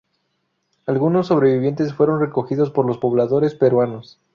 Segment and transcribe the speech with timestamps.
[0.87, 4.17] Algunos sobrevivientes fueron recogidos por los pobladores peruanos.